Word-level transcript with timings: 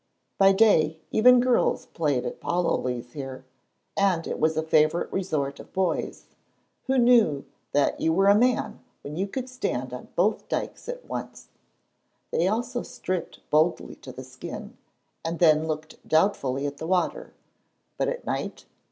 By 0.39 0.51
day 0.51 0.97
even 1.11 1.39
girls 1.39 1.85
played 1.85 2.25
at 2.25 2.41
palaulays 2.41 3.11
here, 3.13 3.45
and 3.95 4.25
it 4.25 4.39
was 4.39 4.57
a 4.57 4.63
favorite 4.63 5.13
resort 5.13 5.59
of 5.59 5.73
boys, 5.73 6.23
who 6.87 6.97
knew 6.97 7.45
that 7.73 7.99
you 8.01 8.11
were 8.11 8.25
a 8.25 8.33
man 8.33 8.79
when 9.03 9.15
you 9.15 9.27
could 9.27 9.47
stand 9.47 9.93
on 9.93 10.07
both 10.15 10.49
dykes 10.49 10.89
at 10.89 11.05
once. 11.05 11.49
They 12.31 12.47
also 12.47 12.81
stripped 12.81 13.47
boldly 13.51 13.93
to 13.97 14.11
the 14.11 14.23
skin 14.23 14.75
and 15.23 15.37
then 15.37 15.67
looked 15.67 15.97
doubtfully 16.07 16.65
at 16.65 16.77
the 16.79 16.87
water. 16.87 17.35
But 17.99 18.07
at 18.07 18.25
night! 18.25 18.65